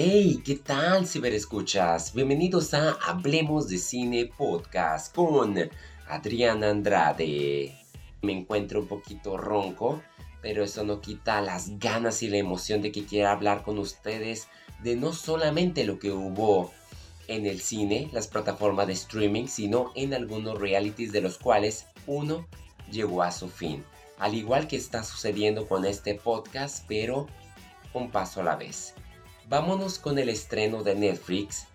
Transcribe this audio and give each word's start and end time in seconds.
Hey, 0.00 0.40
¿qué 0.44 0.54
tal 0.54 1.08
ciberescuchas? 1.08 2.14
Bienvenidos 2.14 2.72
a 2.72 2.92
Hablemos 2.92 3.66
de 3.66 3.78
Cine 3.78 4.26
Podcast 4.26 5.12
con 5.12 5.56
Adriana 6.06 6.70
Andrade. 6.70 7.76
Me 8.22 8.30
encuentro 8.30 8.78
un 8.78 8.86
poquito 8.86 9.36
ronco, 9.36 10.00
pero 10.40 10.62
eso 10.62 10.84
no 10.84 11.00
quita 11.00 11.40
las 11.40 11.80
ganas 11.80 12.22
y 12.22 12.28
la 12.28 12.36
emoción 12.36 12.80
de 12.80 12.92
que 12.92 13.06
quiera 13.06 13.32
hablar 13.32 13.64
con 13.64 13.76
ustedes 13.80 14.46
de 14.84 14.94
no 14.94 15.12
solamente 15.12 15.82
lo 15.82 15.98
que 15.98 16.12
hubo 16.12 16.70
en 17.26 17.44
el 17.46 17.60
cine, 17.60 18.08
las 18.12 18.28
plataformas 18.28 18.86
de 18.86 18.92
streaming, 18.92 19.48
sino 19.48 19.90
en 19.96 20.14
algunos 20.14 20.60
realities 20.60 21.10
de 21.10 21.22
los 21.22 21.38
cuales 21.38 21.86
uno 22.06 22.46
llegó 22.88 23.24
a 23.24 23.32
su 23.32 23.48
fin. 23.48 23.84
Al 24.20 24.36
igual 24.36 24.68
que 24.68 24.76
está 24.76 25.02
sucediendo 25.02 25.66
con 25.66 25.84
este 25.84 26.14
podcast, 26.14 26.84
pero 26.86 27.26
un 27.94 28.12
paso 28.12 28.42
a 28.42 28.44
la 28.44 28.54
vez. 28.54 28.94
Vámonos 29.48 29.98
con 29.98 30.18
el 30.18 30.28
estreno 30.28 30.82
de 30.82 30.94
Netflix 30.94 31.68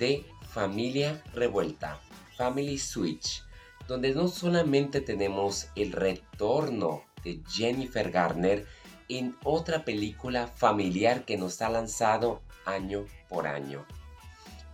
de 0.00 0.26
Familia 0.48 1.22
Revuelta, 1.32 2.00
Family 2.36 2.76
Switch, 2.76 3.44
donde 3.86 4.12
no 4.12 4.26
solamente 4.26 5.00
tenemos 5.00 5.68
el 5.76 5.92
retorno 5.92 7.04
de 7.22 7.40
Jennifer 7.48 8.10
Garner 8.10 8.66
en 9.08 9.36
otra 9.44 9.84
película 9.84 10.48
familiar 10.48 11.24
que 11.24 11.36
nos 11.36 11.62
ha 11.62 11.70
lanzado 11.70 12.42
año 12.64 13.06
por 13.28 13.46
año. 13.46 13.86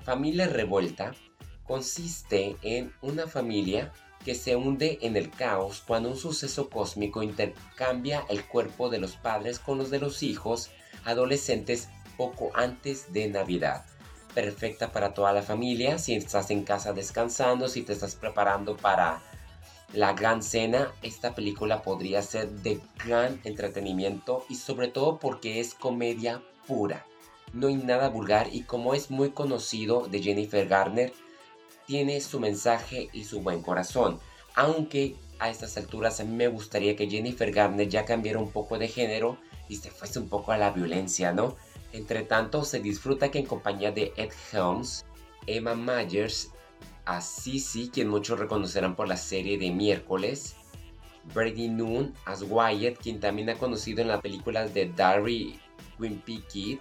Familia 0.02 0.48
Revuelta 0.48 1.14
consiste 1.64 2.56
en 2.62 2.90
una 3.02 3.26
familia 3.26 3.92
que 4.24 4.34
se 4.34 4.56
hunde 4.56 4.98
en 5.02 5.18
el 5.18 5.30
caos 5.30 5.82
cuando 5.86 6.08
un 6.08 6.16
suceso 6.16 6.70
cósmico 6.70 7.22
intercambia 7.22 8.24
el 8.30 8.46
cuerpo 8.46 8.88
de 8.88 8.98
los 8.98 9.16
padres 9.16 9.58
con 9.58 9.76
los 9.76 9.90
de 9.90 9.98
los 9.98 10.22
hijos 10.22 10.70
adolescentes 11.04 11.88
poco 12.16 12.50
antes 12.54 13.12
de 13.12 13.28
Navidad. 13.28 13.84
Perfecta 14.34 14.92
para 14.92 15.14
toda 15.14 15.32
la 15.32 15.42
familia, 15.42 15.98
si 15.98 16.14
estás 16.14 16.50
en 16.50 16.64
casa 16.64 16.92
descansando, 16.92 17.68
si 17.68 17.82
te 17.82 17.92
estás 17.92 18.14
preparando 18.14 18.76
para 18.76 19.22
la 19.92 20.12
gran 20.12 20.42
cena, 20.42 20.92
esta 21.02 21.34
película 21.34 21.82
podría 21.82 22.20
ser 22.22 22.50
de 22.50 22.80
gran 23.04 23.40
entretenimiento 23.44 24.44
y 24.48 24.56
sobre 24.56 24.88
todo 24.88 25.18
porque 25.18 25.60
es 25.60 25.74
comedia 25.74 26.42
pura. 26.66 27.06
No 27.52 27.68
hay 27.68 27.76
nada 27.76 28.08
vulgar 28.08 28.48
y 28.52 28.62
como 28.62 28.94
es 28.94 29.10
muy 29.10 29.30
conocido 29.30 30.08
de 30.08 30.22
Jennifer 30.22 30.66
Garner, 30.66 31.12
tiene 31.86 32.20
su 32.20 32.40
mensaje 32.40 33.08
y 33.12 33.24
su 33.24 33.40
buen 33.40 33.62
corazón. 33.62 34.18
Aunque 34.54 35.16
a 35.38 35.50
estas 35.50 35.76
alturas 35.76 36.24
me 36.24 36.48
gustaría 36.48 36.96
que 36.96 37.08
Jennifer 37.08 37.50
Garner 37.52 37.88
ya 37.88 38.04
cambiara 38.04 38.38
un 38.38 38.50
poco 38.50 38.78
de 38.78 38.88
género 38.88 39.38
y 39.68 39.76
se 39.76 39.90
fuese 39.90 40.18
un 40.18 40.28
poco 40.28 40.52
a 40.52 40.58
la 40.58 40.70
violencia, 40.70 41.32
¿no? 41.32 41.56
Entre 41.96 42.24
tanto, 42.24 42.62
se 42.62 42.80
disfruta 42.80 43.30
que 43.30 43.38
en 43.38 43.46
compañía 43.46 43.90
de 43.90 44.12
Ed 44.18 44.30
Helms, 44.52 45.06
Emma 45.46 45.74
Myers, 45.74 46.50
a 47.06 47.22
Sissy, 47.22 47.88
quien 47.88 48.08
muchos 48.08 48.38
reconocerán 48.38 48.94
por 48.94 49.08
la 49.08 49.16
serie 49.16 49.56
de 49.56 49.70
miércoles, 49.70 50.56
Brady 51.32 51.68
Noon 51.68 52.12
as 52.26 52.42
Wyatt, 52.42 52.98
quien 52.98 53.18
también 53.18 53.48
ha 53.48 53.54
conocido 53.54 54.02
en 54.02 54.08
las 54.08 54.20
películas 54.20 54.74
de 54.74 54.92
Darry 54.94 55.58
Wimpy 55.98 56.42
Kid. 56.42 56.80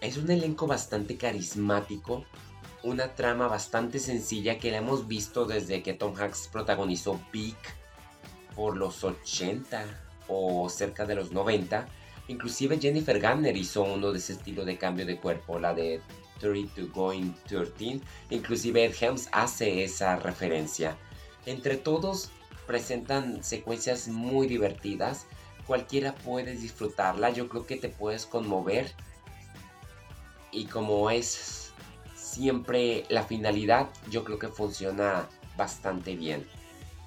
Es 0.00 0.16
un 0.16 0.30
elenco 0.30 0.66
bastante 0.66 1.18
carismático, 1.18 2.24
una 2.82 3.14
trama 3.14 3.48
bastante 3.48 3.98
sencilla 3.98 4.58
que 4.58 4.70
la 4.70 4.78
hemos 4.78 5.08
visto 5.08 5.44
desde 5.44 5.82
que 5.82 5.92
Tom 5.92 6.14
Hanks 6.16 6.48
protagonizó 6.50 7.20
Peak 7.30 7.76
por 8.56 8.78
los 8.78 9.04
80 9.04 9.84
o 10.26 10.70
cerca 10.70 11.04
de 11.04 11.16
los 11.16 11.32
90. 11.32 11.86
Inclusive 12.30 12.78
Jennifer 12.78 13.18
Garner 13.18 13.56
hizo 13.56 13.82
uno 13.82 14.12
de 14.12 14.18
ese 14.18 14.34
estilo 14.34 14.64
de 14.64 14.78
cambio 14.78 15.04
de 15.04 15.18
cuerpo, 15.18 15.58
la 15.58 15.74
de 15.74 16.00
32 16.38 16.92
Going 16.92 17.32
13. 17.48 18.00
Inclusive 18.30 18.84
Ed 18.84 18.94
Helms 19.00 19.28
hace 19.32 19.82
esa 19.82 20.14
referencia. 20.14 20.96
Entre 21.44 21.76
todos 21.76 22.30
presentan 22.68 23.42
secuencias 23.42 24.06
muy 24.06 24.46
divertidas. 24.46 25.26
Cualquiera 25.66 26.14
puede 26.14 26.54
disfrutarla. 26.54 27.30
Yo 27.30 27.48
creo 27.48 27.66
que 27.66 27.74
te 27.74 27.88
puedes 27.88 28.26
conmover. 28.26 28.92
Y 30.52 30.66
como 30.66 31.10
es 31.10 31.72
siempre 32.14 33.06
la 33.08 33.24
finalidad, 33.24 33.88
yo 34.08 34.22
creo 34.22 34.38
que 34.38 34.48
funciona 34.48 35.28
bastante 35.56 36.14
bien. 36.14 36.46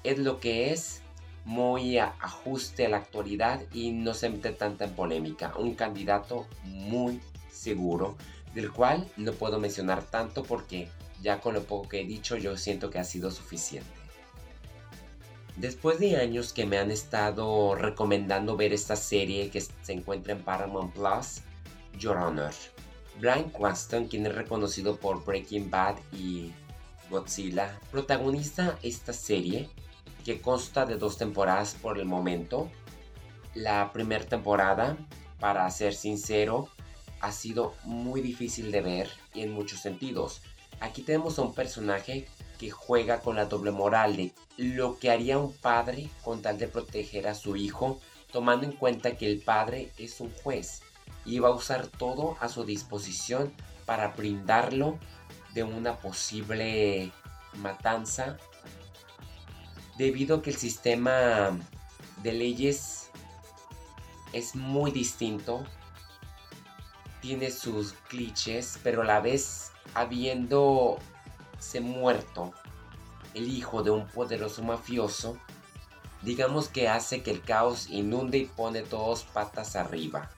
Es 0.02 0.18
lo 0.18 0.38
que 0.38 0.74
es 0.74 1.00
muy 1.44 1.98
ajuste 1.98 2.86
a 2.86 2.88
la 2.88 2.96
actualidad 2.98 3.62
y 3.72 3.92
no 3.92 4.14
se 4.14 4.30
mete 4.30 4.50
tanta 4.50 4.84
en 4.84 4.94
polémica. 4.94 5.54
Un 5.58 5.74
candidato 5.74 6.46
muy 6.64 7.20
seguro, 7.50 8.16
del 8.54 8.72
cual 8.72 9.06
no 9.16 9.32
puedo 9.32 9.60
mencionar 9.60 10.02
tanto 10.02 10.42
porque 10.42 10.88
ya 11.22 11.40
con 11.40 11.54
lo 11.54 11.62
poco 11.62 11.88
que 11.88 12.00
he 12.00 12.04
dicho 12.04 12.36
yo 12.36 12.56
siento 12.56 12.90
que 12.90 12.98
ha 12.98 13.04
sido 13.04 13.30
suficiente. 13.30 13.88
Después 15.56 16.00
de 16.00 16.16
años 16.16 16.52
que 16.52 16.66
me 16.66 16.78
han 16.78 16.90
estado 16.90 17.76
recomendando 17.76 18.56
ver 18.56 18.72
esta 18.72 18.96
serie 18.96 19.50
que 19.50 19.60
se 19.60 19.92
encuentra 19.92 20.32
en 20.32 20.42
Paramount 20.42 20.92
Plus, 20.92 21.42
Your 21.98 22.16
Honor. 22.16 22.52
Brian 23.20 23.50
Cranston, 23.50 24.08
quien 24.08 24.26
es 24.26 24.34
reconocido 24.34 24.96
por 24.96 25.24
Breaking 25.24 25.70
Bad 25.70 25.96
y 26.12 26.50
Godzilla, 27.08 27.78
protagoniza 27.92 28.76
esta 28.82 29.12
serie 29.12 29.68
que 30.24 30.40
consta 30.40 30.86
de 30.86 30.96
dos 30.96 31.18
temporadas 31.18 31.76
por 31.80 31.98
el 31.98 32.06
momento. 32.06 32.70
La 33.54 33.92
primera 33.92 34.24
temporada, 34.24 34.96
para 35.38 35.70
ser 35.70 35.94
sincero, 35.94 36.68
ha 37.20 37.30
sido 37.30 37.74
muy 37.84 38.20
difícil 38.20 38.72
de 38.72 38.80
ver 38.80 39.10
y 39.34 39.42
en 39.42 39.52
muchos 39.52 39.80
sentidos. 39.80 40.42
Aquí 40.80 41.02
tenemos 41.02 41.38
a 41.38 41.42
un 41.42 41.54
personaje 41.54 42.26
que 42.58 42.70
juega 42.70 43.20
con 43.20 43.36
la 43.36 43.46
doble 43.46 43.70
moral 43.70 44.16
de 44.16 44.32
lo 44.56 44.98
que 44.98 45.10
haría 45.10 45.38
un 45.38 45.52
padre 45.52 46.08
con 46.22 46.42
tal 46.42 46.58
de 46.58 46.68
proteger 46.68 47.28
a 47.28 47.34
su 47.34 47.56
hijo, 47.56 48.00
tomando 48.32 48.66
en 48.66 48.72
cuenta 48.72 49.16
que 49.16 49.26
el 49.30 49.40
padre 49.40 49.92
es 49.98 50.20
un 50.20 50.32
juez 50.42 50.82
y 51.24 51.38
va 51.38 51.48
a 51.48 51.54
usar 51.54 51.86
todo 51.86 52.36
a 52.40 52.48
su 52.48 52.64
disposición 52.64 53.52
para 53.86 54.08
brindarlo 54.08 54.98
de 55.52 55.62
una 55.62 55.96
posible 55.98 57.12
matanza 57.54 58.38
debido 59.96 60.36
a 60.36 60.42
que 60.42 60.50
el 60.50 60.56
sistema 60.56 61.58
de 62.22 62.32
leyes 62.32 63.10
es 64.32 64.56
muy 64.56 64.90
distinto, 64.90 65.64
tiene 67.20 67.50
sus 67.50 67.92
clichés, 68.08 68.78
pero 68.82 69.02
a 69.02 69.04
la 69.04 69.20
vez 69.20 69.72
habiendo 69.94 70.98
se 71.58 71.80
muerto 71.80 72.52
el 73.34 73.48
hijo 73.48 73.82
de 73.82 73.90
un 73.90 74.06
poderoso 74.06 74.62
mafioso, 74.62 75.38
digamos 76.22 76.68
que 76.68 76.88
hace 76.88 77.22
que 77.22 77.30
el 77.30 77.42
caos 77.42 77.88
inunde 77.88 78.38
y 78.38 78.44
pone 78.46 78.82
todos 78.82 79.22
patas 79.22 79.76
arriba. 79.76 80.30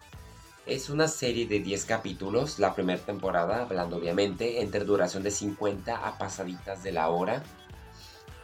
Es 0.67 0.91
una 0.91 1.07
serie 1.07 1.47
de 1.47 1.61
10 1.61 1.85
capítulos, 1.85 2.59
la 2.59 2.75
primera 2.75 3.01
temporada, 3.01 3.63
hablando 3.63 3.97
obviamente, 3.97 4.61
entre 4.61 4.85
duración 4.85 5.23
de 5.23 5.31
50 5.31 5.95
a 5.95 6.19
pasaditas 6.19 6.83
de 6.83 6.93
la 6.93 7.09
hora 7.09 7.43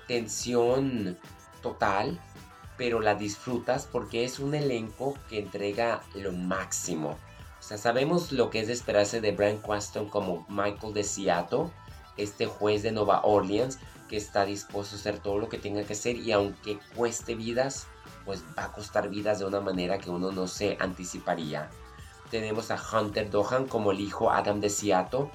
tensión 0.07 1.19
total, 1.63 2.21
pero 2.77 3.01
la 3.01 3.15
disfrutas 3.15 3.89
porque 3.91 4.25
es 4.25 4.39
un 4.39 4.55
elenco 4.55 5.15
que 5.29 5.39
entrega 5.39 6.03
lo 6.15 6.33
máximo. 6.33 7.19
O 7.59 7.63
sea, 7.63 7.79
sabemos 7.79 8.33
lo 8.33 8.51
que 8.51 8.61
es 8.61 8.67
de 8.67 8.73
esperarse 8.73 9.21
de 9.21 9.33
Brian 9.33 9.59
Cranston 9.59 10.09
como 10.09 10.45
Michael 10.49 10.95
de 10.95 11.05
Seattle, 11.05 11.71
este 12.17 12.47
juez 12.47 12.83
de 12.83 12.93
Nueva 12.93 13.23
Orleans 13.25 13.79
que 14.13 14.19
está 14.19 14.45
dispuesto 14.45 14.95
a 14.95 14.99
hacer 14.99 15.21
todo 15.21 15.39
lo 15.39 15.49
que 15.49 15.57
tenga 15.57 15.85
que 15.85 15.95
hacer 15.95 16.17
y 16.17 16.33
aunque 16.33 16.79
cueste 16.95 17.35
vidas, 17.35 17.87
pues 18.27 18.45
va 18.59 18.65
a 18.65 18.73
costar 18.73 19.09
vidas 19.09 19.39
de 19.39 19.47
una 19.47 19.61
manera 19.61 19.97
que 19.97 20.11
uno 20.11 20.31
no 20.33 20.47
se 20.49 20.77
anticiparía. 20.81 21.71
Tenemos 22.31 22.71
a 22.71 22.79
Hunter 22.79 23.31
Dohan 23.31 23.67
como 23.67 23.91
el 23.91 24.01
hijo 24.01 24.31
Adam 24.31 24.61
de 24.61 24.69
Seattle, 24.69 25.31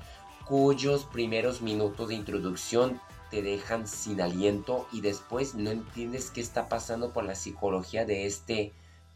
cuyos 0.46 1.06
primeros 1.06 1.62
minutos 1.62 2.10
de 2.10 2.16
introducción 2.16 3.02
te 3.30 3.42
dejan 3.42 3.88
sin 3.88 4.22
aliento 4.22 4.88
y 4.92 5.02
después 5.02 5.56
no 5.56 5.70
entiendes 5.70 6.32
qué 6.32 6.42
está 6.42 6.70
pasando 6.70 7.14
por 7.14 7.24
la 7.24 7.36
psicología 7.36 8.06
de 8.06 8.26
este 8.26 8.74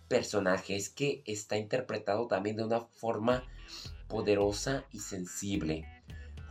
personaje. 0.08 0.76
Es 0.76 0.90
que 0.90 1.24
está 1.26 1.58
interpretado 1.58 2.28
también 2.28 2.58
de 2.58 2.66
una 2.66 2.82
forma 2.82 3.44
poderosa 4.08 4.84
y 4.92 5.00
sensible. 5.00 5.86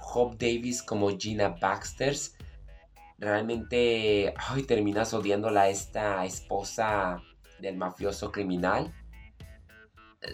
Hope 0.00 0.36
Davis 0.38 0.82
como 0.82 1.16
Gina 1.16 1.48
Baxter. 1.48 2.16
Realmente 3.18 4.32
ay, 4.36 4.62
terminas 4.62 5.12
odiándola 5.12 5.62
a 5.62 5.68
esta 5.68 6.24
esposa 6.24 7.22
del 7.60 7.76
mafioso 7.76 8.32
criminal. 8.32 8.94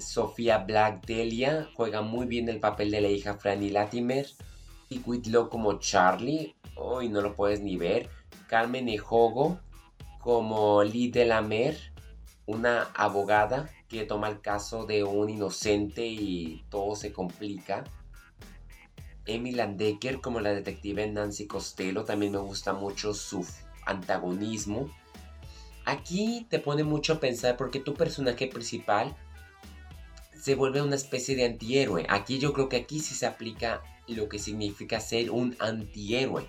Sofía 0.01 0.59
Black 0.59 1.05
Delia 1.07 1.69
juega 1.75 2.03
muy 2.03 2.27
bien 2.27 2.49
el 2.49 2.61
papel 2.61 2.91
de 2.91 3.01
la 3.01 3.09
hija 3.09 3.35
Franny 3.35 3.71
Latimer. 3.71 4.27
Y 4.89 5.01
Whitlow 5.05 5.49
como 5.49 5.79
Charlie, 5.79 6.55
hoy 6.77 7.09
no 7.09 7.21
lo 7.21 7.35
puedes 7.35 7.61
ni 7.61 7.77
ver. 7.77 8.09
Carmen 8.49 8.89
Ejogo 8.89 9.59
como 10.21 10.83
Lee 10.83 11.11
de 11.11 11.25
la 11.25 11.43
Mer. 11.43 11.93
una 12.47 12.83
abogada 12.95 13.69
que 13.89 14.05
toma 14.05 14.29
el 14.29 14.41
caso 14.41 14.87
de 14.87 15.03
un 15.03 15.31
inocente 15.31 16.07
y 16.07 16.65
todo 16.71 16.95
se 16.95 17.13
complica. 17.13 17.85
Emily 19.27 19.57
Landecker 19.57 20.21
como 20.21 20.39
la 20.39 20.51
detective 20.51 21.07
Nancy 21.09 21.47
Costello, 21.47 22.05
también 22.05 22.33
me 22.33 22.39
gusta 22.39 22.73
mucho 22.73 23.15
su 23.15 23.45
antagonismo. 23.85 24.89
Aquí 25.85 26.47
te 26.49 26.59
pone 26.59 26.85
mucho 26.85 27.15
a 27.15 27.21
pensar 27.21 27.57
porque 27.57 27.81
tu 27.81 27.95
personaje 27.95 28.47
principal 28.47 29.17
se 30.41 30.55
vuelve 30.55 30.83
una 30.83 30.97
especie 30.97 31.35
de 31.35 31.45
antihéroe. 31.47 32.07
Aquí 32.09 32.39
yo 32.39 32.53
creo 32.53 32.69
que 32.69 32.77
aquí 32.77 33.01
sí 33.01 33.15
se 33.15 33.27
aplica 33.27 33.83
lo 34.07 34.29
que 34.29 34.39
significa 34.39 35.01
ser 35.01 35.31
un 35.31 35.57
antihéroe. 35.59 36.49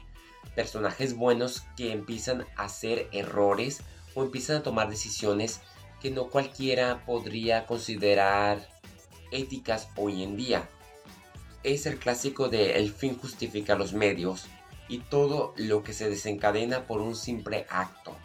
Personajes 0.55 1.15
buenos 1.15 1.63
que 1.75 1.91
empiezan 1.91 2.45
a 2.55 2.65
hacer 2.65 3.07
errores 3.11 3.81
o 4.15 4.23
empiezan 4.23 4.57
a 4.57 4.63
tomar 4.63 4.89
decisiones 4.89 5.61
que 6.01 6.11
no 6.11 6.27
cualquiera 6.27 7.05
podría 7.05 7.65
considerar 7.65 8.67
éticas 9.31 9.89
hoy 9.95 10.23
en 10.23 10.37
día. 10.37 10.67
Es 11.63 11.85
el 11.85 11.97
clásico 11.97 12.49
de 12.49 12.77
el 12.77 12.91
fin 12.91 13.17
justifica 13.17 13.75
los 13.75 13.93
medios 13.93 14.45
y 14.87 14.99
todo 14.99 15.53
lo 15.57 15.83
que 15.83 15.93
se 15.93 16.09
desencadena 16.09 16.85
por 16.87 17.01
un 17.01 17.15
simple 17.15 17.65
acto. 17.69 18.15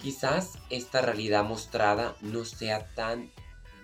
Quizás 0.00 0.58
esta 0.70 1.00
realidad 1.00 1.44
mostrada 1.44 2.16
no 2.20 2.44
sea 2.44 2.86
tan 2.94 3.30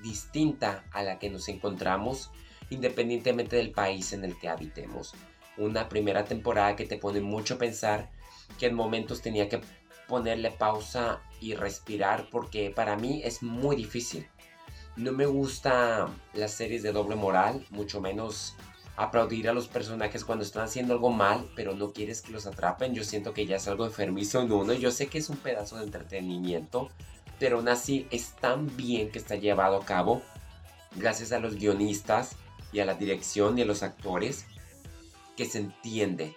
distinta 0.03 0.85
a 0.93 1.03
la 1.03 1.19
que 1.19 1.31
nos 1.31 1.49
encontramos 1.49 2.31
independientemente 2.71 3.57
del 3.57 3.73
país 3.73 4.13
en 4.13 4.25
el 4.25 4.39
que 4.39 4.49
habitemos. 4.49 5.15
Una 5.57 5.89
primera 5.89 6.25
temporada 6.25 6.77
que 6.77 6.87
te 6.87 6.97
pone 6.97 7.21
mucho 7.21 7.55
a 7.55 7.59
pensar 7.59 8.11
que 8.59 8.67
en 8.67 8.75
momentos 8.75 9.21
tenía 9.21 9.49
que 9.49 9.61
ponerle 10.09 10.51
pausa 10.51 11.21
y 11.41 11.55
respirar 11.55 12.29
porque 12.31 12.71
para 12.71 12.97
mí 12.97 13.21
es 13.25 13.43
muy 13.43 13.77
difícil. 13.77 14.27
No 14.97 15.13
me 15.13 15.27
gusta 15.27 16.09
las 16.35 16.53
series 16.53 16.83
de 16.83 16.93
doble 16.93 17.17
moral, 17.17 17.65
mucho 17.71 18.01
menos 18.01 18.55
aplaudir 18.97 19.49
a 19.49 19.55
los 19.55 19.69
personajes 19.69 20.25
cuando 20.25 20.45
están 20.45 20.65
haciendo 20.65 20.93
algo 20.93 21.11
mal, 21.11 21.49
pero 21.57 21.75
no 21.75 21.93
quieres 21.93 22.21
que 22.21 22.33
los 22.33 22.47
atrapen. 22.47 22.95
Yo 22.95 23.05
siento 23.05 23.33
que 23.33 23.47
ya 23.47 23.57
es 23.57 23.67
algo 23.69 23.87
enfermizo 23.87 24.43
en 24.43 24.53
uno. 24.53 24.73
Yo 24.75 24.91
sé 24.91 25.07
que 25.07 25.19
es 25.19 25.31
un 25.31 25.39
pedazo 25.39 25.79
de 25.79 25.85
entretenimiento, 25.85 26.91
pero 27.39 27.59
aún 27.59 27.69
así 27.69 28.07
es 28.11 28.35
tan 28.37 28.77
bien 28.77 29.11
que 29.11 29.19
está 29.19 29.37
llevado 29.37 29.77
a 29.77 29.85
cabo 29.85 30.23
gracias 30.97 31.33
a 31.33 31.39
los 31.39 31.55
guionistas 31.55 32.37
y 32.73 32.81
a 32.81 32.85
la 32.85 32.95
dirección 32.95 33.59
y 33.59 33.63
a 33.63 33.67
los 33.67 33.83
actores 33.83 34.47
que 35.37 35.45
se 35.45 35.59
entiende. 35.59 36.37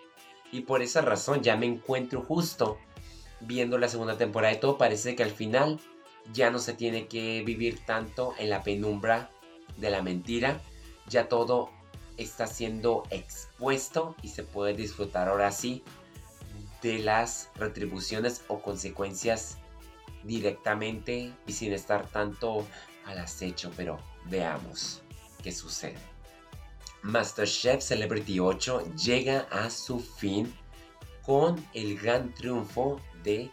Y 0.52 0.62
por 0.62 0.82
esa 0.82 1.02
razón 1.02 1.42
ya 1.42 1.58
me 1.58 1.66
encuentro 1.66 2.22
justo 2.22 2.78
viendo 3.42 3.78
la 3.78 3.90
segunda 3.90 4.18
temporada 4.18 4.54
y 4.54 4.60
todo 4.60 4.78
parece 4.78 5.16
que 5.16 5.24
al 5.24 5.32
final 5.32 5.80
ya 6.32 6.52
no 6.52 6.60
se 6.60 6.74
tiene 6.74 7.08
que 7.08 7.44
vivir 7.44 7.84
tanto 7.86 8.34
en 8.38 8.50
la 8.50 8.64
penumbra 8.64 9.30
de 9.78 9.90
la 9.90 10.02
mentira, 10.02 10.62
ya 11.10 11.28
todo 11.28 11.70
está 12.18 12.48
siendo 12.48 13.04
expuesto 13.10 14.16
y 14.22 14.30
se 14.30 14.44
puede 14.44 14.74
disfrutar 14.74 15.28
ahora 15.28 15.52
sí 15.52 15.84
de 16.82 17.00
las 17.00 17.50
retribuciones 17.56 18.44
o 18.48 18.62
consecuencias 18.62 19.58
directamente 20.24 21.34
y 21.48 21.54
sin 21.54 21.74
estar 21.74 22.08
tanto 22.08 22.66
al 23.06 23.20
acecho, 23.20 23.72
pero 23.76 24.00
veamos 24.26 25.02
qué 25.42 25.52
sucede. 25.52 26.13
MasterChef 27.04 27.82
Celebrity 27.82 28.40
8 28.40 28.96
llega 28.96 29.46
a 29.52 29.70
su 29.70 30.00
fin 30.00 30.54
con 31.22 31.64
el 31.74 31.98
gran 32.00 32.34
triunfo 32.34 33.02
de 33.24 33.50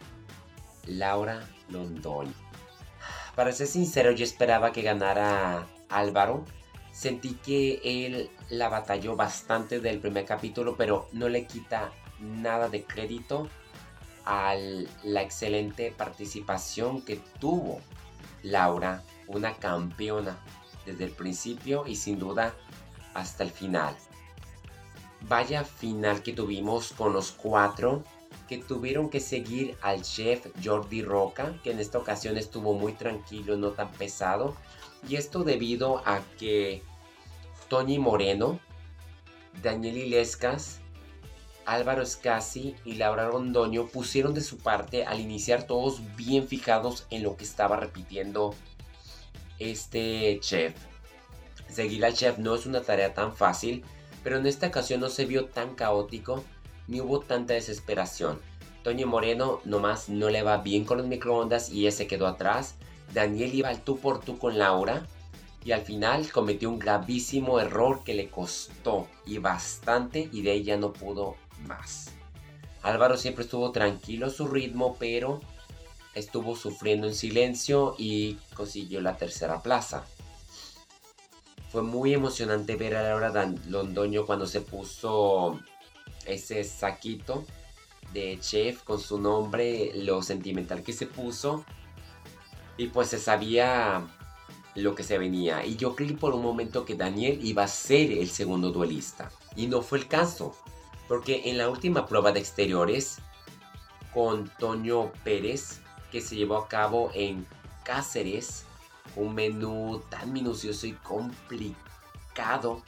Laura 0.85 1.45
Londoño. 1.69 2.33
Para 3.35 3.51
ser 3.51 3.67
sincero, 3.67 4.11
yo 4.11 4.23
esperaba 4.23 4.71
que 4.71 4.81
ganara 4.81 5.67
Álvaro. 5.89 6.45
Sentí 6.93 7.33
que 7.35 7.81
él 7.83 8.29
la 8.49 8.69
batalló 8.69 9.17
bastante 9.17 9.81
del 9.81 9.99
primer 9.99 10.25
capítulo, 10.25 10.75
pero 10.77 11.09
no 11.11 11.27
le 11.27 11.45
quita 11.45 11.91
nada 12.19 12.69
de 12.69 12.83
crédito 12.83 13.49
a 14.25 14.55
la 15.03 15.21
excelente 15.21 15.91
participación 15.91 17.01
que 17.01 17.19
tuvo 17.39 17.81
Laura, 18.43 19.03
una 19.27 19.55
campeona 19.55 20.37
desde 20.85 21.03
el 21.03 21.11
principio 21.11 21.85
y 21.85 21.95
sin 21.95 22.17
duda 22.17 22.53
hasta 23.13 23.43
el 23.43 23.51
final. 23.51 23.95
Vaya 25.27 25.63
final 25.63 26.23
que 26.23 26.33
tuvimos 26.33 26.93
con 26.93 27.13
los 27.13 27.31
cuatro 27.31 28.03
que 28.47 28.57
tuvieron 28.57 29.09
que 29.09 29.21
seguir 29.21 29.77
al 29.81 30.01
chef 30.01 30.47
Jordi 30.61 31.03
Roca, 31.03 31.57
que 31.63 31.71
en 31.71 31.79
esta 31.79 31.97
ocasión 31.97 32.37
estuvo 32.37 32.73
muy 32.73 32.91
tranquilo, 32.93 33.55
no 33.55 33.71
tan 33.71 33.89
pesado. 33.93 34.55
Y 35.07 35.15
esto 35.15 35.43
debido 35.43 35.99
a 36.05 36.21
que 36.37 36.83
Tony 37.69 37.97
Moreno, 37.97 38.59
Daniel 39.63 39.97
Ilescas, 39.97 40.79
Álvaro 41.65 42.05
Scassi 42.05 42.75
y 42.83 42.95
Laura 42.95 43.29
Rondoño 43.29 43.87
pusieron 43.87 44.33
de 44.33 44.41
su 44.41 44.57
parte 44.57 45.05
al 45.05 45.21
iniciar 45.21 45.63
todos 45.63 46.01
bien 46.17 46.47
fijados 46.47 47.07
en 47.09 47.23
lo 47.23 47.37
que 47.37 47.45
estaba 47.45 47.77
repitiendo 47.77 48.53
este 49.59 50.39
chef. 50.41 50.73
Seguir 51.71 52.03
al 52.05 52.13
chef 52.13 52.37
no 52.37 52.53
es 52.53 52.65
una 52.65 52.81
tarea 52.81 53.13
tan 53.13 53.33
fácil, 53.33 53.83
pero 54.23 54.37
en 54.37 54.45
esta 54.45 54.67
ocasión 54.67 54.99
no 54.99 55.09
se 55.09 55.25
vio 55.25 55.45
tan 55.45 55.73
caótico 55.75 56.43
ni 56.87 56.99
hubo 56.99 57.21
tanta 57.21 57.53
desesperación. 57.53 58.39
Toño 58.83 59.07
Moreno 59.07 59.61
nomás 59.63 60.09
no 60.09 60.29
le 60.29 60.43
va 60.43 60.57
bien 60.57 60.83
con 60.83 60.97
los 60.97 61.07
microondas 61.07 61.69
y 61.69 61.87
ese 61.87 62.07
quedó 62.07 62.27
atrás. 62.27 62.75
Daniel 63.13 63.53
iba 63.53 63.69
al 63.69 63.81
tú 63.81 63.99
por 63.99 64.19
tú 64.19 64.37
con 64.37 64.57
Laura 64.57 65.07
y 65.63 65.71
al 65.71 65.81
final 65.81 66.29
cometió 66.31 66.69
un 66.69 66.79
gravísimo 66.79 67.59
error 67.59 68.03
que 68.03 68.15
le 68.15 68.29
costó 68.29 69.07
y 69.25 69.37
bastante 69.37 70.29
y 70.31 70.41
de 70.41 70.53
ella 70.53 70.77
no 70.77 70.91
pudo 70.91 71.35
más. 71.67 72.11
Álvaro 72.81 73.15
siempre 73.15 73.43
estuvo 73.43 73.71
tranquilo 73.71 74.29
su 74.29 74.47
ritmo, 74.47 74.97
pero 74.99 75.39
estuvo 76.15 76.55
sufriendo 76.55 77.07
en 77.07 77.13
silencio 77.13 77.95
y 77.97 78.37
consiguió 78.55 79.01
la 79.01 79.17
tercera 79.17 79.61
plaza. 79.61 80.03
Fue 81.71 81.81
muy 81.81 82.13
emocionante 82.13 82.75
ver 82.75 82.95
a 82.97 83.03
Laura 83.03 83.53
Londoño 83.67 84.25
cuando 84.25 84.45
se 84.45 84.59
puso 84.59 85.57
ese 86.25 86.65
saquito 86.65 87.45
de 88.13 88.37
chef 88.41 88.83
con 88.83 88.99
su 88.99 89.19
nombre, 89.19 89.91
lo 89.95 90.21
sentimental 90.21 90.83
que 90.83 90.91
se 90.91 91.05
puso. 91.05 91.63
Y 92.75 92.87
pues 92.87 93.07
se 93.07 93.19
sabía 93.19 94.05
lo 94.75 94.95
que 94.95 95.03
se 95.03 95.17
venía. 95.17 95.65
Y 95.65 95.77
yo 95.77 95.95
creí 95.95 96.11
por 96.11 96.33
un 96.33 96.41
momento 96.41 96.83
que 96.83 96.95
Daniel 96.95 97.39
iba 97.41 97.63
a 97.63 97.69
ser 97.69 98.11
el 98.11 98.29
segundo 98.29 98.71
duelista. 98.71 99.31
Y 99.55 99.67
no 99.67 99.81
fue 99.81 99.99
el 99.99 100.07
caso. 100.07 100.53
Porque 101.07 101.43
en 101.45 101.57
la 101.57 101.69
última 101.69 102.05
prueba 102.05 102.33
de 102.33 102.41
exteriores 102.41 103.19
con 104.13 104.49
Toño 104.59 105.11
Pérez, 105.23 105.79
que 106.11 106.19
se 106.19 106.35
llevó 106.35 106.57
a 106.57 106.67
cabo 106.67 107.11
en 107.13 107.45
Cáceres, 107.83 108.65
un 109.15 109.35
menú 109.35 110.01
tan 110.09 110.33
minucioso 110.33 110.87
y 110.87 110.93
complicado 110.93 112.81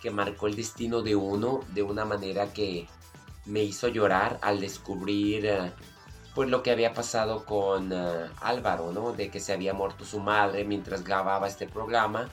que 0.00 0.10
marcó 0.10 0.46
el 0.46 0.56
destino 0.56 1.02
de 1.02 1.16
uno 1.16 1.60
de 1.74 1.82
una 1.82 2.04
manera 2.04 2.52
que 2.52 2.86
me 3.44 3.62
hizo 3.62 3.88
llorar 3.88 4.38
al 4.42 4.60
descubrir 4.60 5.46
eh, 5.46 5.72
pues 6.34 6.50
lo 6.50 6.62
que 6.62 6.70
había 6.70 6.92
pasado 6.92 7.44
con 7.44 7.92
eh, 7.92 8.26
Álvaro, 8.40 8.92
¿no? 8.92 9.12
De 9.12 9.30
que 9.30 9.40
se 9.40 9.52
había 9.52 9.72
muerto 9.72 10.04
su 10.04 10.20
madre 10.20 10.64
mientras 10.64 11.02
grababa 11.02 11.46
este 11.46 11.66
programa 11.66 12.28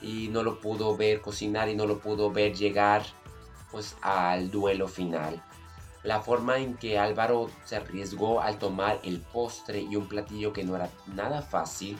y 0.00 0.28
no 0.28 0.42
lo 0.42 0.60
pudo 0.60 0.96
ver 0.96 1.20
cocinar 1.20 1.68
y 1.68 1.74
no 1.74 1.86
lo 1.86 1.98
pudo 1.98 2.30
ver 2.30 2.54
llegar 2.54 3.02
pues 3.70 3.96
al 4.02 4.50
duelo 4.50 4.88
final. 4.88 5.42
La 6.02 6.20
forma 6.20 6.58
en 6.58 6.76
que 6.76 6.98
Álvaro 6.98 7.50
se 7.64 7.76
arriesgó 7.76 8.40
al 8.40 8.58
tomar 8.58 9.00
el 9.02 9.20
postre 9.20 9.80
y 9.80 9.96
un 9.96 10.06
platillo 10.06 10.52
que 10.52 10.62
no 10.62 10.76
era 10.76 10.90
nada 11.06 11.42
fácil 11.42 11.98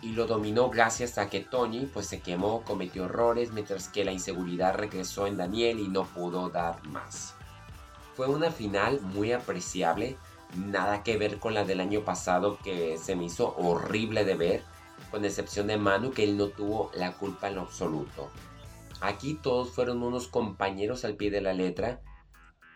y 0.00 0.12
lo 0.12 0.26
dominó 0.26 0.70
gracias 0.70 1.18
a 1.18 1.28
que 1.28 1.40
Tony 1.40 1.86
pues 1.92 2.06
se 2.06 2.20
quemó, 2.20 2.62
cometió 2.62 3.06
errores, 3.06 3.52
mientras 3.52 3.88
que 3.88 4.04
la 4.04 4.12
inseguridad 4.12 4.74
regresó 4.74 5.26
en 5.26 5.36
Daniel 5.36 5.80
y 5.80 5.88
no 5.88 6.04
pudo 6.04 6.50
dar 6.50 6.84
más. 6.86 7.34
Fue 8.14 8.28
una 8.28 8.50
final 8.50 9.00
muy 9.00 9.32
apreciable, 9.32 10.16
nada 10.56 11.02
que 11.02 11.16
ver 11.16 11.38
con 11.38 11.54
la 11.54 11.64
del 11.64 11.80
año 11.80 12.04
pasado 12.04 12.58
que 12.62 12.98
se 12.98 13.16
me 13.16 13.24
hizo 13.24 13.54
horrible 13.56 14.24
de 14.24 14.34
ver, 14.34 14.62
con 15.10 15.24
excepción 15.24 15.66
de 15.66 15.76
Manu 15.76 16.12
que 16.12 16.24
él 16.24 16.36
no 16.36 16.48
tuvo 16.48 16.90
la 16.94 17.12
culpa 17.12 17.48
en 17.48 17.56
lo 17.56 17.62
absoluto. 17.62 18.30
Aquí 19.00 19.34
todos 19.34 19.70
fueron 19.70 20.02
unos 20.02 20.28
compañeros 20.28 21.04
al 21.04 21.14
pie 21.14 21.30
de 21.30 21.40
la 21.40 21.52
letra. 21.52 22.00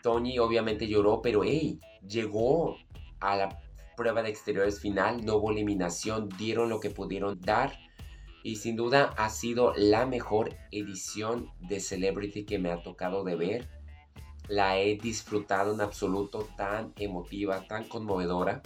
Tony 0.02 0.38
obviamente 0.38 0.86
lloró, 0.86 1.20
pero 1.22 1.42
hey, 1.44 1.80
llegó 2.06 2.76
a 3.20 3.36
la 3.36 3.58
prueba 3.96 4.22
de 4.22 4.30
exteriores 4.30 4.80
final, 4.80 5.24
no 5.24 5.36
hubo 5.36 5.50
eliminación, 5.50 6.28
dieron 6.38 6.68
lo 6.68 6.80
que 6.80 6.90
pudieron 6.90 7.40
dar 7.40 7.78
y 8.42 8.56
sin 8.56 8.76
duda 8.76 9.14
ha 9.16 9.30
sido 9.30 9.72
la 9.76 10.06
mejor 10.06 10.56
edición 10.72 11.50
de 11.60 11.80
Celebrity 11.80 12.44
que 12.44 12.58
me 12.58 12.70
ha 12.70 12.82
tocado 12.82 13.24
de 13.24 13.36
ver. 13.36 13.68
La 14.48 14.78
he 14.78 14.96
disfrutado 14.96 15.72
en 15.72 15.80
absoluto, 15.80 16.48
tan 16.56 16.92
emotiva, 16.96 17.66
tan 17.66 17.84
conmovedora. 17.84 18.62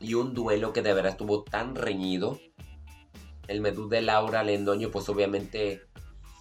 y 0.00 0.14
un 0.14 0.34
duelo 0.34 0.74
que 0.74 0.82
de 0.82 0.92
verdad 0.92 1.12
estuvo 1.12 1.44
tan 1.44 1.74
reñido. 1.74 2.38
El 3.48 3.62
medú 3.62 3.88
de 3.88 4.02
Laura 4.02 4.42
Lendoño 4.42 4.90
pues 4.90 5.08
obviamente 5.08 5.80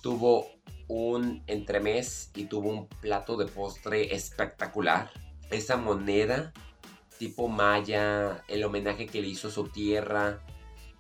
tuvo 0.01 0.48
un 0.89 1.43
entremés 1.48 2.31
y 2.36 2.45
tuvo 2.45 2.69
un 2.69 2.88
plato 2.88 3.38
de 3.38 3.45
postre 3.45 4.13
espectacular. 4.13 5.12
Esa 5.50 5.77
moneda 5.77 6.51
tipo 7.20 7.48
maya, 7.48 8.43
el 8.48 8.63
homenaje 8.63 9.08
que 9.08 9.22
le 9.22 9.27
hizo 9.27 9.50
su 9.50 9.70
tierra 9.70 10.41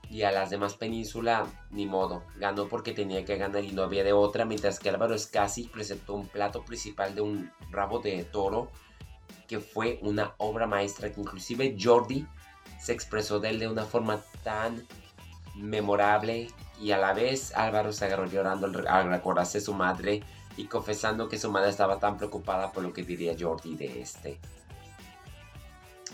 y 0.09 0.23
a 0.23 0.31
las 0.31 0.49
demás 0.49 0.75
penínsulas, 0.75 1.49
ni 1.71 1.85
modo. 1.85 2.23
Ganó 2.37 2.67
porque 2.67 2.91
tenía 2.91 3.25
que 3.25 3.37
ganar 3.37 3.63
y 3.63 3.71
no 3.71 3.83
había 3.83 4.03
de 4.03 4.13
otra, 4.13 4.45
mientras 4.45 4.79
que 4.79 4.89
Álvaro 4.89 5.15
Escasi 5.15 5.63
presentó 5.63 6.13
un 6.13 6.27
plato 6.27 6.63
principal 6.63 7.15
de 7.15 7.21
un 7.21 7.51
rabo 7.71 7.99
de 7.99 8.23
toro 8.23 8.69
que 9.47 9.59
fue 9.59 9.99
una 10.01 10.33
obra 10.37 10.67
maestra 10.67 11.11
que 11.11 11.19
inclusive 11.19 11.75
Jordi 11.79 12.27
se 12.79 12.93
expresó 12.93 13.39
de 13.39 13.49
él 13.49 13.59
de 13.59 13.67
una 13.67 13.85
forma 13.85 14.21
tan 14.43 14.85
memorable 15.55 16.47
y 16.79 16.91
a 16.91 16.97
la 16.97 17.13
vez 17.13 17.53
Álvaro 17.55 17.93
se 17.93 18.05
agarró 18.05 18.25
llorando 18.25 18.67
al 18.87 19.09
recordarse 19.09 19.61
su 19.61 19.73
madre 19.73 20.23
y 20.57 20.65
confesando 20.65 21.29
que 21.29 21.39
su 21.39 21.51
madre 21.51 21.69
estaba 21.69 21.99
tan 21.99 22.17
preocupada 22.17 22.71
por 22.71 22.83
lo 22.83 22.93
que 22.93 23.03
diría 23.03 23.35
Jordi 23.39 23.75
de 23.75 24.01
este. 24.01 24.39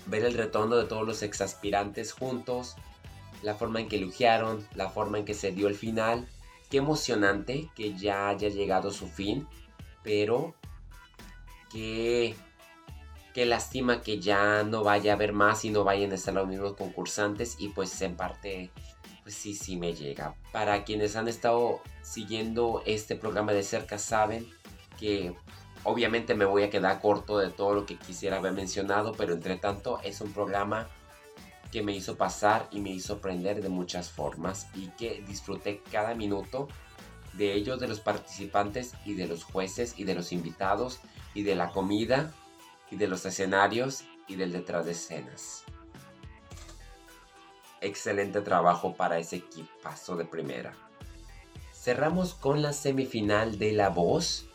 Ver 0.10 0.26
el 0.26 0.34
retorno 0.34 0.76
de 0.76 0.86
todos 0.86 1.06
los 1.06 1.22
exaspirantes 1.24 2.12
juntos, 2.14 2.76
la 3.42 3.56
forma 3.56 3.80
en 3.80 3.88
que 3.88 3.98
elogiaron, 3.98 4.68
la 4.76 4.90
forma 4.90 5.20
en 5.20 5.26
que 5.26 5.34
se 5.34 5.52
dio 5.52 5.68
el 5.68 5.76
final. 5.76 6.28
Qué 6.70 6.78
emocionante 6.78 7.70
que 7.76 7.96
ya 7.96 8.30
haya 8.30 8.50
llegado 8.50 8.92
su 8.92 9.08
fin, 9.08 9.48
pero 10.04 10.56
qué, 11.72 12.36
qué 13.34 13.46
lástima 13.46 14.02
que 14.02 14.20
ya 14.20 14.64
no 14.64 14.84
vaya 14.84 15.14
a 15.14 15.16
haber 15.16 15.34
más 15.34 15.66
y 15.66 15.70
no 15.70 15.84
vayan 15.84 16.12
a 16.12 16.16
estar 16.16 16.34
los 16.34 16.48
mismos 16.48 16.76
concursantes 16.76 17.56
y 17.60 17.70
pues 17.70 18.00
en 18.02 18.16
parte 18.16 18.70
pues 19.24 19.36
sí, 19.36 19.54
sí 19.54 19.78
me 19.78 19.94
llega. 19.94 20.36
Para 20.52 20.84
quienes 20.84 21.16
han 21.16 21.28
estado 21.28 21.82
siguiendo 22.02 22.82
este 22.86 23.16
programa 23.16 23.54
de 23.54 23.64
cerca 23.64 23.98
saben 23.98 24.48
que 25.00 25.36
obviamente 25.84 26.36
me 26.36 26.46
voy 26.46 26.64
a 26.64 26.70
quedar 26.70 27.02
corto 27.02 27.38
de 27.38 27.50
todo 27.50 27.74
lo 27.74 27.86
que 27.86 27.98
quisiera 27.98 28.38
haber 28.38 28.54
mencionado, 28.54 29.14
pero 29.14 29.34
entre 29.34 29.58
tanto 29.58 30.00
es 30.04 30.22
un 30.22 30.32
programa 30.32 30.88
que 31.72 31.84
me 31.84 31.94
hizo 31.94 32.18
pasar 32.18 32.68
y 32.72 32.80
me 32.80 32.90
hizo 32.90 33.14
aprender 33.14 33.62
de 33.62 33.70
muchas 33.70 34.10
formas 34.10 34.68
y 34.74 34.88
que 34.90 35.24
disfruté 35.28 35.82
cada 35.92 36.16
minuto 36.16 36.68
de 37.34 37.54
ellos, 37.54 37.80
de 37.80 37.88
los 37.88 38.00
participantes 38.00 38.94
y 39.06 39.14
de 39.14 39.28
los 39.28 39.44
jueces 39.44 39.94
y 39.98 40.04
de 40.04 40.16
los 40.16 40.32
invitados 40.32 41.00
y 41.34 41.44
de 41.44 41.56
la 41.56 41.70
comida 41.72 42.34
y 42.90 42.96
de 42.96 43.08
los 43.08 43.26
escenarios 43.26 44.04
y 44.28 44.36
del 44.36 44.52
detrás 44.52 44.86
de 44.86 44.94
escenas 44.94 45.64
excelente 47.82 48.42
trabajo 48.42 48.96
para 48.96 49.20
ese 49.20 49.38
equipazo 49.38 50.16
de 50.16 50.26
primera. 50.26 50.74
Cerramos 51.74 52.34
con 52.34 52.62
la 52.62 52.74
semifinal 52.74 53.58
de 53.58 53.72
La 53.72 53.90
Voz, 53.90 54.49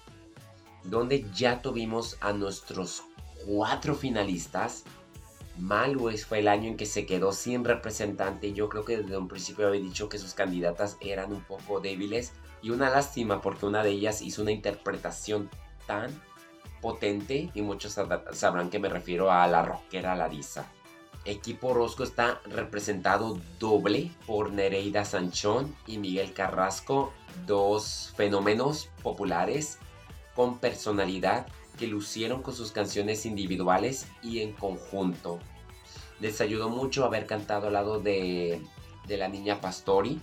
donde 0.84 1.26
ya 1.34 1.62
tuvimos 1.62 2.16
a 2.20 2.32
nuestros 2.32 3.02
cuatro 3.46 3.94
finalistas. 3.94 4.84
Malwes 5.58 6.26
fue 6.26 6.40
el 6.40 6.48
año 6.48 6.68
en 6.68 6.76
que 6.76 6.86
se 6.86 7.06
quedó 7.06 7.32
sin 7.32 7.64
representante. 7.64 8.52
Yo 8.52 8.68
creo 8.68 8.84
que 8.84 8.98
desde 8.98 9.16
un 9.16 9.28
principio 9.28 9.68
había 9.68 9.80
dicho 9.80 10.08
que 10.08 10.18
sus 10.18 10.34
candidatas 10.34 10.96
eran 11.00 11.32
un 11.32 11.42
poco 11.42 11.80
débiles. 11.80 12.32
Y 12.62 12.70
una 12.70 12.90
lástima 12.90 13.40
porque 13.40 13.66
una 13.66 13.82
de 13.82 13.90
ellas 13.90 14.22
hizo 14.22 14.42
una 14.42 14.52
interpretación 14.52 15.50
tan 15.86 16.10
potente 16.80 17.50
y 17.54 17.62
muchos 17.62 17.98
sabrán 18.32 18.70
que 18.70 18.78
me 18.78 18.88
refiero 18.88 19.30
a 19.30 19.46
la 19.46 19.62
rockera 19.62 20.14
Larisa 20.14 20.66
equipo 21.24 21.72
Rosco 21.72 22.04
está 22.04 22.40
representado 22.44 23.38
doble 23.58 24.10
por 24.26 24.52
Nereida 24.52 25.04
Sanchón 25.04 25.74
y 25.86 25.98
Miguel 25.98 26.32
Carrasco, 26.32 27.12
dos 27.46 28.12
fenómenos 28.16 28.90
populares 29.02 29.78
con 30.34 30.58
personalidad 30.58 31.46
que 31.78 31.86
lucieron 31.86 32.42
con 32.42 32.54
sus 32.54 32.72
canciones 32.72 33.26
individuales 33.26 34.06
y 34.22 34.40
en 34.40 34.52
conjunto. 34.52 35.38
Les 36.20 36.40
ayudó 36.40 36.68
mucho 36.68 37.04
haber 37.04 37.26
cantado 37.26 37.66
al 37.66 37.72
lado 37.72 38.00
de, 38.00 38.62
de 39.06 39.16
la 39.16 39.28
niña 39.28 39.60
Pastori 39.60 40.20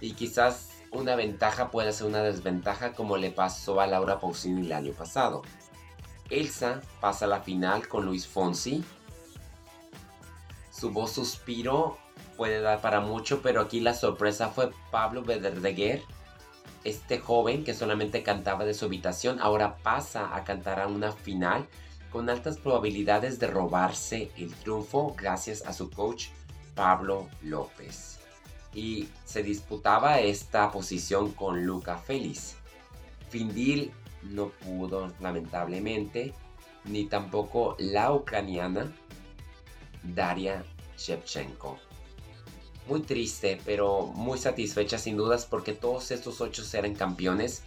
y 0.00 0.12
quizás 0.12 0.70
una 0.90 1.16
ventaja 1.16 1.70
pueda 1.70 1.92
ser 1.92 2.06
una 2.06 2.22
desventaja 2.22 2.92
como 2.92 3.16
le 3.16 3.30
pasó 3.30 3.80
a 3.80 3.86
Laura 3.86 4.20
Pausini 4.20 4.66
el 4.66 4.72
año 4.72 4.92
pasado. 4.92 5.42
Elsa 6.30 6.82
pasa 7.00 7.24
a 7.24 7.28
la 7.28 7.40
final 7.40 7.88
con 7.88 8.04
Luis 8.06 8.26
Fonsi 8.26 8.84
su 10.74 10.90
voz 10.90 11.12
suspiro 11.12 11.96
puede 12.36 12.60
dar 12.60 12.80
para 12.80 13.00
mucho, 13.00 13.40
pero 13.42 13.60
aquí 13.60 13.80
la 13.80 13.94
sorpresa 13.94 14.48
fue 14.48 14.70
Pablo 14.90 15.22
Verdeguer, 15.22 16.02
este 16.84 17.18
joven 17.18 17.64
que 17.64 17.74
solamente 17.74 18.22
cantaba 18.22 18.64
de 18.64 18.74
su 18.74 18.84
habitación, 18.84 19.40
ahora 19.40 19.76
pasa 19.76 20.36
a 20.36 20.44
cantar 20.44 20.80
a 20.80 20.86
una 20.86 21.12
final 21.12 21.66
con 22.10 22.30
altas 22.30 22.58
probabilidades 22.58 23.38
de 23.40 23.48
robarse 23.48 24.30
el 24.36 24.54
triunfo 24.54 25.14
gracias 25.18 25.66
a 25.66 25.72
su 25.72 25.90
coach 25.90 26.26
Pablo 26.74 27.28
López. 27.42 28.20
Y 28.72 29.08
se 29.24 29.42
disputaba 29.42 30.20
esta 30.20 30.70
posición 30.70 31.32
con 31.32 31.64
Luca 31.64 31.96
Félix. 31.98 32.56
Findil 33.30 33.92
no 34.22 34.48
pudo, 34.48 35.12
lamentablemente, 35.20 36.34
ni 36.84 37.06
tampoco 37.06 37.76
la 37.78 38.12
ucraniana 38.12 38.92
Daria 40.02 40.64
Shevchenko. 40.96 41.78
Muy 42.86 43.00
triste, 43.00 43.60
pero 43.64 44.06
muy 44.14 44.38
satisfecha 44.38 44.98
sin 44.98 45.16
dudas 45.16 45.46
porque 45.46 45.72
todos 45.72 46.10
estos 46.10 46.40
ocho 46.40 46.62
eran 46.74 46.94
campeones. 46.94 47.62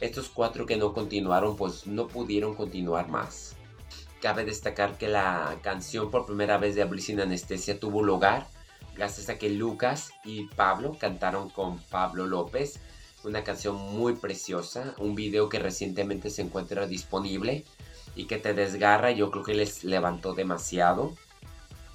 Estos 0.00 0.28
cuatro 0.28 0.66
que 0.66 0.76
no 0.76 0.92
continuaron, 0.92 1.56
pues 1.56 1.86
no 1.86 2.06
pudieron 2.08 2.54
continuar 2.54 3.08
más. 3.08 3.56
Cabe 4.20 4.44
destacar 4.44 4.98
que 4.98 5.08
la 5.08 5.58
canción 5.62 6.10
por 6.10 6.26
primera 6.26 6.58
vez 6.58 6.76
de 6.76 6.82
Abrir 6.82 7.02
sin 7.02 7.20
Anestesia 7.20 7.80
tuvo 7.80 8.02
lugar 8.02 8.46
gracias 8.96 9.28
a 9.28 9.38
que 9.38 9.48
Lucas 9.48 10.12
y 10.24 10.44
Pablo 10.48 10.96
cantaron 10.98 11.50
con 11.50 11.78
Pablo 11.78 12.26
López. 12.26 12.78
Una 13.24 13.44
canción 13.44 13.76
muy 13.76 14.16
preciosa, 14.16 14.94
un 14.98 15.14
video 15.14 15.48
que 15.48 15.58
recientemente 15.58 16.30
se 16.30 16.42
encuentra 16.42 16.86
disponible 16.86 17.64
y 18.16 18.26
que 18.26 18.38
te 18.38 18.52
desgarra. 18.52 19.12
Yo 19.12 19.30
creo 19.30 19.44
que 19.44 19.54
les 19.54 19.84
levantó 19.84 20.34
demasiado. 20.34 21.14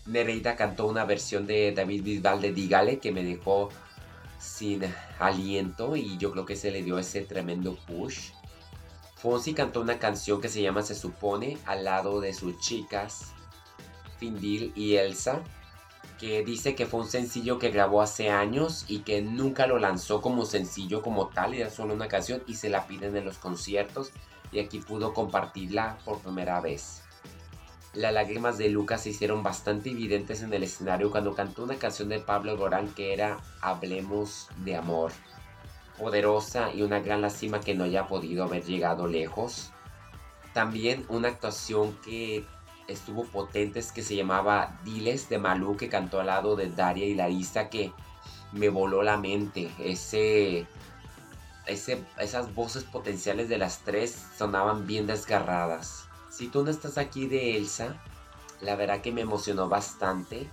Nereida 0.08 0.56
cantó 0.56 0.88
una 0.88 1.06
versión 1.06 1.46
de 1.46 1.74
David 1.74 2.04
Bisbal 2.04 2.42
de 2.42 2.54
Dígale 2.54 3.00
que 3.00 3.12
me 3.12 3.24
dejó 3.24 3.70
sin 4.40 4.82
aliento 5.20 5.96
y 5.96 6.18
yo 6.18 6.32
creo 6.32 6.46
que 6.46 6.56
se 6.56 6.72
le 6.72 6.82
dio 6.82 6.98
ese 6.98 7.22
tremendo 7.22 7.76
push. 7.88 8.32
Fonsi 9.16 9.54
cantó 9.54 9.82
una 9.82 10.00
canción 10.00 10.40
que 10.40 10.48
se 10.48 10.62
llama 10.62 10.84
Se 10.84 10.96
supone 10.96 11.58
al 11.66 11.84
lado 11.84 12.22
de 12.22 12.34
sus 12.34 12.60
chicas, 12.60 13.34
Findil 14.18 14.72
y 14.76 14.96
Elsa, 14.96 15.42
que 16.20 16.44
dice 16.44 16.76
que 16.76 16.86
fue 16.86 17.02
un 17.02 17.08
sencillo 17.08 17.60
que 17.60 17.72
grabó 17.72 18.02
hace 18.02 18.30
años 18.30 18.86
y 18.88 19.00
que 19.00 19.22
nunca 19.22 19.68
lo 19.68 19.78
lanzó 19.78 20.22
como 20.22 20.46
sencillo 20.46 21.02
como 21.02 21.28
tal, 21.28 21.54
era 21.54 21.70
solo 21.70 21.94
una 21.94 22.08
canción 22.08 22.44
y 22.48 22.56
se 22.56 22.70
la 22.70 22.88
piden 22.88 23.16
en 23.18 23.26
los 23.26 23.38
conciertos 23.38 24.12
y 24.52 24.60
aquí 24.60 24.80
pudo 24.80 25.14
compartirla 25.14 25.98
por 26.06 26.20
primera 26.20 26.62
vez. 26.62 27.02
Las 27.98 28.14
lágrimas 28.14 28.60
de 28.60 28.70
Lucas 28.70 29.02
se 29.02 29.10
hicieron 29.10 29.42
bastante 29.42 29.90
evidentes 29.90 30.44
en 30.44 30.54
el 30.54 30.62
escenario 30.62 31.10
cuando 31.10 31.34
cantó 31.34 31.64
una 31.64 31.78
canción 31.78 32.10
de 32.10 32.20
Pablo 32.20 32.56
Gorán 32.56 32.90
que 32.90 33.12
era 33.12 33.40
Hablemos 33.60 34.50
de 34.58 34.76
amor. 34.76 35.12
Poderosa 35.98 36.72
y 36.72 36.84
una 36.84 37.00
gran 37.00 37.22
lástima 37.22 37.60
que 37.60 37.74
no 37.74 37.86
haya 37.86 38.06
podido 38.06 38.44
haber 38.44 38.64
llegado 38.64 39.08
lejos. 39.08 39.72
También 40.54 41.08
una 41.10 41.30
actuación 41.30 41.98
que 42.06 42.46
estuvo 42.88 43.24
potente 43.24 43.80
es 43.80 43.92
que 43.92 44.04
se 44.04 44.16
llamaba 44.16 44.80
Diles 44.84 45.28
de 45.28 45.40
Malú 45.40 45.76
que 45.76 45.90
cantó 45.90 46.20
al 46.20 46.28
lado 46.28 46.56
de 46.56 46.70
Daria 46.70 47.08
y 47.08 47.16
Larisa 47.16 47.68
que 47.68 47.92
me 48.52 48.70
voló 48.70 49.02
la 49.02 49.18
mente. 49.18 49.72
Ese, 49.80 50.68
ese, 51.66 52.06
esas 52.20 52.54
voces 52.54 52.84
potenciales 52.84 53.50
de 53.50 53.58
las 53.58 53.80
tres 53.80 54.28
sonaban 54.38 54.86
bien 54.86 55.08
desgarradas. 55.08 56.07
Si 56.38 56.50
tú 56.50 56.64
no 56.64 56.70
estás 56.70 57.00
aquí 57.00 57.26
de 57.26 57.58
Elsa, 57.58 58.00
la 58.62 58.76
verdad 58.76 59.02
que 59.02 59.12
me 59.12 59.22
emocionó 59.22 59.70
bastante 59.70 60.48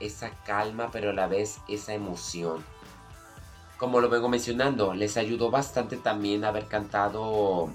esa 0.00 0.30
calma, 0.46 0.88
pero 0.90 1.10
a 1.10 1.12
la 1.12 1.26
vez 1.26 1.58
esa 1.68 1.92
emoción. 1.92 2.64
Como 3.76 4.00
lo 4.00 4.08
vengo 4.08 4.30
mencionando, 4.30 4.94
les 4.94 5.18
ayudó 5.18 5.50
bastante 5.50 5.98
también 5.98 6.46
haber 6.46 6.66
cantado 6.66 7.70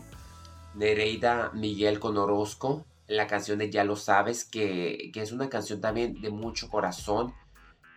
Nereida 0.73 1.51
Miguel 1.53 1.99
con 1.99 2.17
Orozco, 2.17 2.87
la 3.05 3.27
canción 3.27 3.59
de 3.59 3.69
Ya 3.69 3.83
lo 3.83 3.97
sabes, 3.97 4.43
que, 4.43 5.11
es 5.13 5.31
una 5.31 5.47
canción 5.47 5.79
también 5.79 6.19
de 6.21 6.31
mucho 6.31 6.69
corazón, 6.69 7.35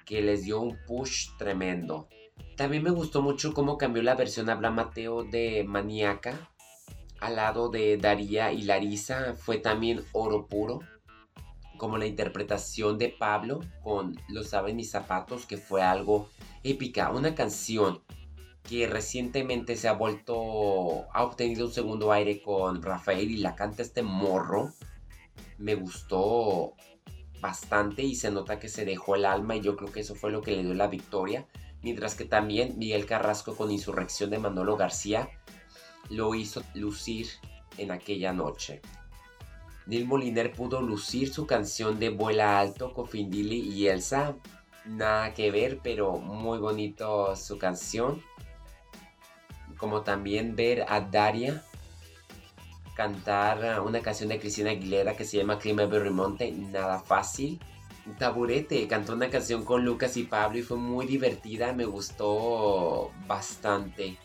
que 0.04 0.21
les 0.21 0.45
dio 0.45 0.61
un 0.61 0.76
push 0.87 1.31
tremendo. 1.38 2.09
También 2.59 2.83
me 2.83 2.90
gustó 2.90 3.23
mucho 3.23 3.54
cómo 3.54 3.78
cambió 3.78 4.02
la 4.02 4.16
versión 4.16 4.50
Habla 4.50 4.71
Mateo 4.71 5.25
de 5.25 5.64
Maníaca 5.66 6.50
al 7.25 7.37
lado 7.37 7.71
de 7.71 7.97
Daría 7.97 8.52
y 8.52 8.62
Larisa 8.62 9.35
fue 9.35 9.57
también 9.57 10.04
Oro 10.12 10.47
Puro, 10.47 10.81
como 11.78 11.97
la 11.97 12.07
interpretación 12.07 12.99
de 12.99 13.09
Pablo 13.09 13.61
con 13.83 14.14
Lo 14.28 14.45
saben 14.45 14.76
mis 14.76 14.90
zapatos, 14.90 15.47
que 15.47 15.57
fue 15.57 15.83
algo 15.83 16.28
épica, 16.62 17.11
una 17.11 17.35
canción 17.35 18.02
que 18.69 18.87
recientemente 18.87 19.76
se 19.76 19.88
ha 19.88 19.93
vuelto, 19.93 21.07
ha 21.12 21.25
obtenido 21.25 21.66
un 21.66 21.73
segundo 21.73 22.12
aire 22.12 22.43
con 22.43 22.83
Rafael 22.83 23.31
y 23.31 23.38
la 23.38 23.54
canta 23.54 23.83
este 23.83 24.02
morro. 24.02 24.73
Me 25.59 25.75
gustó 25.75 26.75
bastante 27.40 28.02
y 28.02 28.14
se 28.14 28.31
nota 28.31 28.59
que 28.59 28.69
se 28.69 28.85
dejó 28.85 29.16
el 29.16 29.25
alma 29.25 29.57
y 29.57 29.61
yo 29.61 29.76
creo 29.76 29.93
que 29.93 30.00
eso 30.00 30.14
fue 30.14 30.31
lo 30.31 30.40
que 30.40 30.52
le 30.52 30.62
dio 30.62 30.75
la 30.75 30.88
victoria. 30.88 31.47
Mientras 31.83 32.14
que 32.14 32.25
también 32.25 32.78
Miguel 32.78 33.04
Carrasco 33.04 33.54
con 33.54 33.71
Insurrección 33.71 34.31
de 34.31 34.38
Manolo 34.38 34.76
García 34.76 35.28
lo 36.11 36.35
hizo 36.35 36.63
lucir 36.75 37.29
en 37.79 37.91
aquella 37.91 38.33
noche. 38.33 38.81
Neil 39.87 40.07
Moliner 40.07 40.53
pudo 40.53 40.81
lucir 40.81 41.33
su 41.33 41.47
canción 41.47 41.99
de 41.99 42.09
Vuela 42.09 42.59
Alto 42.59 42.95
con 42.95 43.07
Findili 43.07 43.59
y 43.61 43.89
Elsa. 43.89 44.35
Nada 44.87 45.35
que 45.35 45.51
ver, 45.51 45.81
pero 45.83 46.17
muy 46.17 46.59
bonito 46.59 47.37
su 47.37 47.59
canción. 47.59 48.23
Como 49.77 50.03
también 50.03 50.57
ver 50.57 50.87
a 50.89 51.01
Daria 51.01 51.63
cantar 52.95 53.81
una 53.81 54.01
canción 54.01 54.29
de 54.29 54.39
Cristina 54.39 54.71
Aguilera 54.71 55.17
que 55.17 55.25
se 55.25 55.37
llama 55.37 55.59
Clima 55.59 55.85
Berrimonte, 55.85 56.51
nada 56.53 57.01
fácil. 57.01 57.61
Taburete 58.19 58.87
cantó 58.87 59.15
una 59.15 59.31
canción 59.31 59.65
con 59.65 59.85
Lucas 59.85 60.17
y 60.17 60.25
Pablo 60.25 60.59
y 60.59 60.63
fue 60.63 60.77
muy 60.77 61.07
divertida, 61.07 61.73
me 61.73 61.87
gustó 61.87 63.11
bastante. 63.27 64.17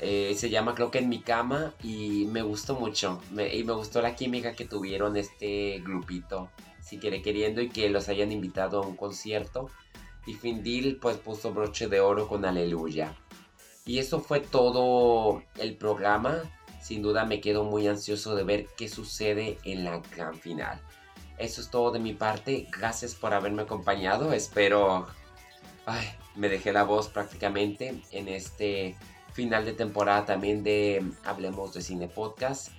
Eh, 0.00 0.34
se 0.36 0.50
llama 0.50 0.74
creo 0.74 0.90
que 0.90 0.98
en 0.98 1.08
mi 1.08 1.20
cama 1.20 1.72
y 1.82 2.26
me 2.26 2.42
gustó 2.42 2.74
mucho 2.74 3.20
y 3.32 3.64
me 3.64 3.72
gustó 3.72 4.02
la 4.02 4.14
química 4.14 4.54
que 4.54 4.66
tuvieron 4.66 5.16
este 5.16 5.80
grupito 5.82 6.50
si 6.82 6.98
quiere 6.98 7.22
queriendo 7.22 7.62
y 7.62 7.70
que 7.70 7.88
los 7.88 8.10
hayan 8.10 8.30
invitado 8.30 8.82
a 8.82 8.86
un 8.86 8.94
concierto 8.94 9.70
y 10.26 10.34
Findil 10.34 10.98
pues 11.00 11.16
puso 11.16 11.54
broche 11.54 11.88
de 11.88 12.00
oro 12.00 12.28
con 12.28 12.44
Aleluya 12.44 13.16
y 13.86 13.98
eso 13.98 14.20
fue 14.20 14.40
todo 14.40 15.42
el 15.56 15.76
programa 15.76 16.42
sin 16.86 17.02
duda 17.02 17.24
me 17.24 17.40
quedo 17.40 17.64
muy 17.64 17.88
ansioso 17.88 18.36
de 18.36 18.44
ver 18.44 18.68
qué 18.76 18.88
sucede 18.88 19.58
en 19.64 19.82
la 19.82 20.00
gran 20.14 20.38
final. 20.38 20.80
Eso 21.36 21.60
es 21.60 21.68
todo 21.68 21.90
de 21.90 21.98
mi 21.98 22.12
parte. 22.12 22.68
Gracias 22.70 23.16
por 23.16 23.34
haberme 23.34 23.62
acompañado. 23.62 24.32
Espero... 24.32 25.08
Ay, 25.84 26.06
me 26.36 26.48
dejé 26.48 26.72
la 26.72 26.84
voz 26.84 27.08
prácticamente 27.08 28.00
en 28.12 28.28
este 28.28 28.96
final 29.36 29.66
de 29.66 29.74
temporada 29.74 30.24
también 30.24 30.64
de 30.64 31.04
Hablemos 31.22 31.74
de 31.74 31.82
Cine 31.82 32.08
Podcast. 32.08 32.70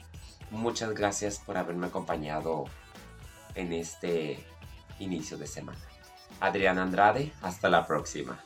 Muchas 0.49 0.91
gracias 0.95 1.37
por 1.37 1.55
haberme 1.55 1.85
acompañado 1.85 2.65
en 3.53 3.73
este 3.73 4.43
inicio 4.97 5.37
de 5.37 5.45
semana. 5.45 5.77
Adrián 6.39 6.79
Andrade, 6.79 7.31
hasta 7.43 7.69
la 7.69 7.85
próxima. 7.85 8.43